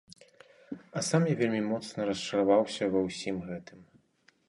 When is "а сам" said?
1.01-1.27